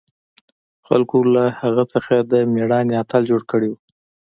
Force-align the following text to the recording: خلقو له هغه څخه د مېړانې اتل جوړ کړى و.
خلقو 0.87 1.19
له 1.35 1.43
هغه 1.61 1.83
څخه 1.93 2.15
د 2.31 2.33
مېړانې 2.53 2.93
اتل 3.03 3.21
جوړ 3.31 3.41
کړى 3.51 3.67
و. 3.71 3.75